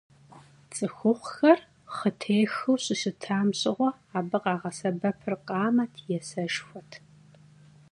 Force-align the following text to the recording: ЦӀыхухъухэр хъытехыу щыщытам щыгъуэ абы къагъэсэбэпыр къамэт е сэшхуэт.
ЦӀыхухъухэр 0.73 1.59
хъытехыу 1.95 2.81
щыщытам 2.83 3.47
щыгъуэ 3.59 3.89
абы 4.17 4.37
къагъэсэбэпыр 4.43 5.35
къамэт 5.47 5.93
е 6.17 6.19
сэшхуэт. 6.27 6.91